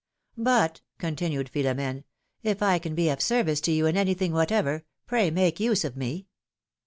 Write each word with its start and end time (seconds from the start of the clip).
'^ 0.39 0.43
^^But,'^ 0.43 0.81
continued 0.97 1.51
Philom^ne, 1.53 2.05
^^if 2.43 2.63
I 2.63 2.79
can 2.79 2.95
be 2.95 3.09
of 3.09 3.21
service 3.21 3.61
to 3.61 3.71
you 3.71 3.85
in 3.85 3.95
anything 3.95 4.33
whatever, 4.33 4.83
pray 5.05 5.29
make 5.29 5.59
use 5.59 5.83
of 5.85 5.95
ine. 5.95 6.25